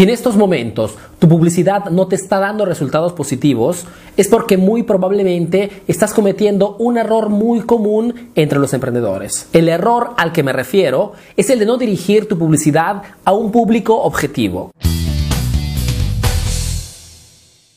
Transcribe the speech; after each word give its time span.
Si 0.00 0.04
en 0.04 0.08
estos 0.08 0.34
momentos 0.34 0.94
tu 1.18 1.28
publicidad 1.28 1.90
no 1.90 2.06
te 2.06 2.16
está 2.16 2.38
dando 2.38 2.64
resultados 2.64 3.12
positivos, 3.12 3.84
es 4.16 4.28
porque 4.28 4.56
muy 4.56 4.82
probablemente 4.82 5.82
estás 5.88 6.14
cometiendo 6.14 6.74
un 6.78 6.96
error 6.96 7.28
muy 7.28 7.60
común 7.60 8.30
entre 8.34 8.58
los 8.58 8.72
emprendedores. 8.72 9.46
El 9.52 9.68
error 9.68 10.12
al 10.16 10.32
que 10.32 10.42
me 10.42 10.54
refiero 10.54 11.12
es 11.36 11.50
el 11.50 11.58
de 11.58 11.66
no 11.66 11.76
dirigir 11.76 12.26
tu 12.26 12.38
publicidad 12.38 13.02
a 13.26 13.34
un 13.34 13.52
público 13.52 14.00
objetivo. 14.00 14.70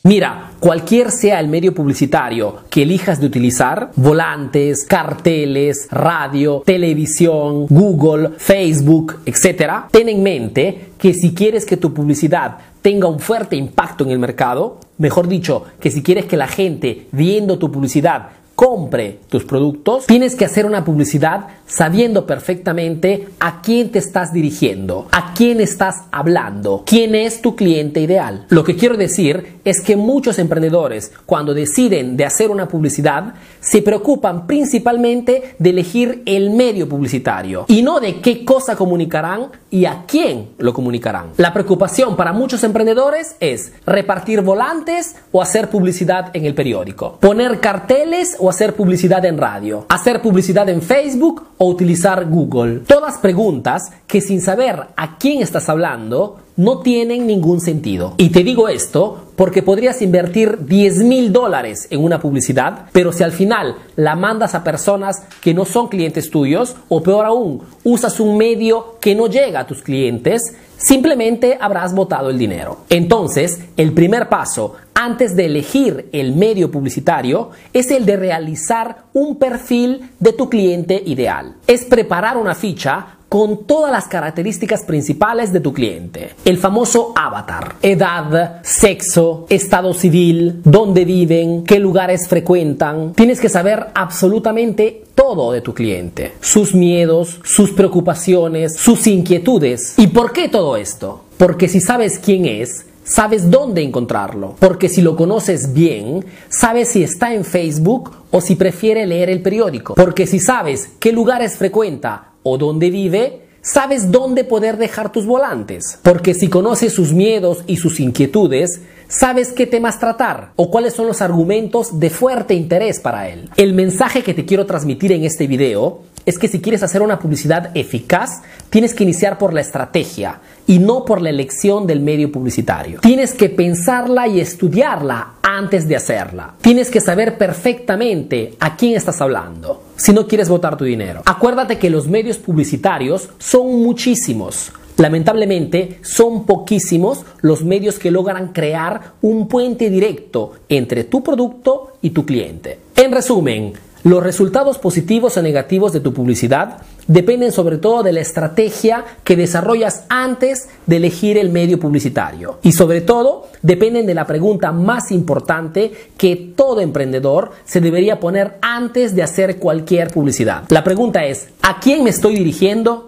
Mira, 0.06 0.50
cualquier 0.60 1.10
sea 1.10 1.40
el 1.40 1.48
medio 1.48 1.72
publicitario 1.72 2.56
que 2.68 2.82
elijas 2.82 3.20
de 3.20 3.26
utilizar, 3.26 3.90
volantes, 3.96 4.84
carteles, 4.84 5.88
radio, 5.90 6.62
televisión, 6.66 7.64
Google, 7.68 8.32
Facebook, 8.36 9.20
etc., 9.24 9.86
ten 9.90 10.10
en 10.10 10.22
mente 10.22 10.90
que 10.98 11.14
si 11.14 11.32
quieres 11.32 11.64
que 11.64 11.78
tu 11.78 11.94
publicidad 11.94 12.58
tenga 12.82 13.08
un 13.08 13.18
fuerte 13.18 13.56
impacto 13.56 14.04
en 14.04 14.10
el 14.10 14.18
mercado, 14.18 14.78
mejor 14.98 15.26
dicho, 15.26 15.64
que 15.80 15.90
si 15.90 16.02
quieres 16.02 16.26
que 16.26 16.36
la 16.36 16.48
gente 16.48 17.06
viendo 17.10 17.58
tu 17.58 17.72
publicidad 17.72 18.28
compre 18.54 19.20
tus 19.28 19.44
productos, 19.44 20.06
tienes 20.06 20.34
que 20.36 20.44
hacer 20.44 20.66
una 20.66 20.84
publicidad 20.84 21.48
sabiendo 21.66 22.26
perfectamente 22.26 23.28
a 23.40 23.62
quién 23.62 23.90
te 23.90 23.98
estás 23.98 24.32
dirigiendo, 24.32 25.08
a 25.12 25.34
quién 25.34 25.60
estás 25.60 26.04
hablando, 26.12 26.84
quién 26.86 27.14
es 27.14 27.42
tu 27.42 27.56
cliente 27.56 28.00
ideal. 28.00 28.46
Lo 28.48 28.64
que 28.64 28.76
quiero 28.76 28.96
decir 28.96 29.58
es 29.64 29.80
que 29.80 29.96
muchos 29.96 30.38
emprendedores 30.38 31.12
cuando 31.26 31.54
deciden 31.54 32.16
de 32.16 32.24
hacer 32.24 32.50
una 32.50 32.68
publicidad 32.68 33.34
se 33.60 33.82
preocupan 33.82 34.46
principalmente 34.46 35.56
de 35.58 35.70
elegir 35.70 36.22
el 36.26 36.50
medio 36.50 36.88
publicitario 36.88 37.64
y 37.68 37.82
no 37.82 37.98
de 38.00 38.20
qué 38.20 38.44
cosa 38.44 38.76
comunicarán 38.76 39.48
y 39.70 39.86
a 39.86 40.04
quién 40.06 40.50
lo 40.58 40.74
comunicarán. 40.74 41.30
La 41.38 41.52
preocupación 41.52 42.16
para 42.16 42.32
muchos 42.32 42.62
emprendedores 42.62 43.36
es 43.40 43.72
repartir 43.86 44.42
volantes 44.42 45.16
o 45.32 45.42
hacer 45.42 45.70
publicidad 45.70 46.30
en 46.34 46.44
el 46.44 46.54
periódico, 46.54 47.18
poner 47.20 47.60
carteles 47.60 48.36
o 48.44 48.50
hacer 48.50 48.74
publicidad 48.74 49.24
en 49.24 49.38
radio, 49.38 49.86
hacer 49.88 50.20
publicidad 50.20 50.68
en 50.68 50.82
Facebook 50.82 51.46
o 51.56 51.66
utilizar 51.66 52.26
Google. 52.26 52.80
Todas 52.80 53.16
preguntas 53.16 53.90
que 54.06 54.20
sin 54.20 54.42
saber 54.42 54.88
a 54.96 55.16
quién 55.16 55.40
estás 55.40 55.70
hablando 55.70 56.36
no 56.56 56.80
tienen 56.80 57.26
ningún 57.26 57.62
sentido. 57.62 58.12
Y 58.18 58.28
te 58.28 58.44
digo 58.44 58.68
esto 58.68 59.23
porque 59.36 59.62
podrías 59.62 60.02
invertir 60.02 60.64
10 60.66 60.98
mil 61.04 61.32
dólares 61.32 61.86
en 61.90 62.02
una 62.02 62.20
publicidad, 62.20 62.86
pero 62.92 63.12
si 63.12 63.22
al 63.22 63.32
final 63.32 63.76
la 63.96 64.16
mandas 64.16 64.54
a 64.54 64.64
personas 64.64 65.24
que 65.40 65.54
no 65.54 65.64
son 65.64 65.88
clientes 65.88 66.30
tuyos, 66.30 66.76
o 66.88 67.02
peor 67.02 67.26
aún, 67.26 67.62
usas 67.82 68.20
un 68.20 68.36
medio 68.36 68.96
que 69.00 69.14
no 69.14 69.26
llega 69.26 69.60
a 69.60 69.66
tus 69.66 69.82
clientes, 69.82 70.54
simplemente 70.76 71.56
habrás 71.60 71.94
botado 71.94 72.30
el 72.30 72.38
dinero. 72.38 72.84
Entonces, 72.90 73.60
el 73.76 73.92
primer 73.92 74.28
paso 74.28 74.74
antes 74.94 75.34
de 75.34 75.46
elegir 75.46 76.08
el 76.12 76.34
medio 76.34 76.70
publicitario 76.70 77.50
es 77.72 77.90
el 77.90 78.06
de 78.06 78.16
realizar 78.16 79.04
un 79.12 79.36
perfil 79.38 80.10
de 80.20 80.32
tu 80.32 80.48
cliente 80.48 81.02
ideal. 81.04 81.56
Es 81.66 81.84
preparar 81.84 82.36
una 82.36 82.54
ficha 82.54 83.18
con 83.34 83.66
todas 83.66 83.90
las 83.90 84.06
características 84.06 84.84
principales 84.84 85.52
de 85.52 85.58
tu 85.58 85.72
cliente. 85.72 86.30
El 86.44 86.56
famoso 86.56 87.12
avatar. 87.16 87.74
Edad, 87.82 88.60
sexo, 88.62 89.46
estado 89.48 89.92
civil, 89.92 90.60
dónde 90.62 91.04
viven, 91.04 91.64
qué 91.64 91.80
lugares 91.80 92.28
frecuentan. 92.28 93.12
Tienes 93.12 93.40
que 93.40 93.48
saber 93.48 93.88
absolutamente 93.92 95.02
todo 95.16 95.50
de 95.50 95.62
tu 95.62 95.74
cliente. 95.74 96.34
Sus 96.40 96.76
miedos, 96.76 97.40
sus 97.42 97.72
preocupaciones, 97.72 98.76
sus 98.76 99.04
inquietudes. 99.08 99.94
¿Y 99.96 100.06
por 100.06 100.32
qué 100.32 100.48
todo 100.48 100.76
esto? 100.76 101.24
Porque 101.36 101.68
si 101.68 101.80
sabes 101.80 102.20
quién 102.20 102.44
es, 102.44 102.86
sabes 103.02 103.50
dónde 103.50 103.82
encontrarlo, 103.82 104.54
porque 104.60 104.88
si 104.88 105.02
lo 105.02 105.16
conoces 105.16 105.72
bien, 105.72 106.24
sabes 106.48 106.90
si 106.90 107.02
está 107.02 107.34
en 107.34 107.44
Facebook 107.44 108.12
o 108.30 108.40
si 108.40 108.54
prefiere 108.54 109.08
leer 109.08 109.28
el 109.28 109.42
periódico, 109.42 109.96
porque 109.96 110.28
si 110.28 110.38
sabes 110.38 110.90
qué 111.00 111.10
lugares 111.10 111.56
frecuenta 111.56 112.28
o 112.44 112.56
dónde 112.56 112.90
vive, 112.90 113.40
sabes 113.60 114.12
dónde 114.12 114.44
poder 114.44 114.76
dejar 114.76 115.10
tus 115.10 115.26
volantes, 115.26 115.98
porque 116.02 116.34
si 116.34 116.48
conoces 116.48 116.92
sus 116.92 117.12
miedos 117.12 117.64
y 117.66 117.78
sus 117.78 117.98
inquietudes, 117.98 118.82
sabes 119.08 119.52
qué 119.52 119.66
temas 119.66 119.98
tratar 119.98 120.52
o 120.54 120.70
cuáles 120.70 120.94
son 120.94 121.06
los 121.06 121.22
argumentos 121.22 121.98
de 121.98 122.10
fuerte 122.10 122.54
interés 122.54 123.00
para 123.00 123.28
él. 123.28 123.50
El 123.56 123.72
mensaje 123.72 124.22
que 124.22 124.34
te 124.34 124.44
quiero 124.44 124.66
transmitir 124.66 125.10
en 125.12 125.24
este 125.24 125.46
video 125.46 126.02
es 126.26 126.38
que 126.38 126.48
si 126.48 126.60
quieres 126.60 126.82
hacer 126.82 127.02
una 127.02 127.18
publicidad 127.18 127.70
eficaz, 127.74 128.42
tienes 128.70 128.94
que 128.94 129.04
iniciar 129.04 129.38
por 129.38 129.52
la 129.52 129.60
estrategia 129.60 130.40
y 130.66 130.78
no 130.78 131.04
por 131.04 131.20
la 131.20 131.30
elección 131.30 131.86
del 131.86 132.00
medio 132.00 132.32
publicitario. 132.32 133.00
Tienes 133.00 133.34
que 133.34 133.50
pensarla 133.50 134.26
y 134.28 134.40
estudiarla 134.40 135.34
antes 135.56 135.88
de 135.88 135.96
hacerla. 135.96 136.54
Tienes 136.60 136.90
que 136.90 137.00
saber 137.00 137.38
perfectamente 137.38 138.54
a 138.60 138.76
quién 138.76 138.96
estás 138.96 139.20
hablando 139.20 139.82
si 139.96 140.12
no 140.12 140.26
quieres 140.26 140.48
votar 140.48 140.76
tu 140.76 140.84
dinero. 140.84 141.22
Acuérdate 141.24 141.78
que 141.78 141.90
los 141.90 142.08
medios 142.08 142.38
publicitarios 142.38 143.28
son 143.38 143.82
muchísimos. 143.82 144.72
Lamentablemente, 144.96 145.98
son 146.02 146.46
poquísimos 146.46 147.24
los 147.40 147.64
medios 147.64 147.98
que 147.98 148.12
logran 148.12 148.52
crear 148.52 149.14
un 149.22 149.48
puente 149.48 149.90
directo 149.90 150.52
entre 150.68 151.04
tu 151.04 151.22
producto 151.22 151.94
y 152.00 152.10
tu 152.10 152.24
cliente. 152.24 152.78
En 152.94 153.10
resumen, 153.10 153.72
los 154.04 154.22
resultados 154.22 154.78
positivos 154.78 155.36
o 155.38 155.42
negativos 155.42 155.92
de 155.94 156.00
tu 156.00 156.12
publicidad 156.12 156.82
dependen 157.06 157.52
sobre 157.52 157.78
todo 157.78 158.02
de 158.02 158.12
la 158.12 158.20
estrategia 158.20 159.04
que 159.24 159.34
desarrollas 159.34 160.04
antes 160.10 160.68
de 160.86 160.96
elegir 160.96 161.38
el 161.38 161.48
medio 161.50 161.80
publicitario. 161.80 162.58
Y 162.62 162.72
sobre 162.72 163.00
todo 163.00 163.48
dependen 163.62 164.06
de 164.06 164.14
la 164.14 164.26
pregunta 164.26 164.72
más 164.72 165.10
importante 165.10 165.92
que 166.18 166.36
todo 166.36 166.82
emprendedor 166.82 167.52
se 167.64 167.80
debería 167.80 168.20
poner 168.20 168.58
antes 168.60 169.16
de 169.16 169.22
hacer 169.22 169.58
cualquier 169.58 170.10
publicidad. 170.10 170.64
La 170.68 170.84
pregunta 170.84 171.24
es, 171.24 171.48
¿a 171.62 171.80
quién 171.80 172.04
me 172.04 172.10
estoy 172.10 172.36
dirigiendo? 172.36 173.06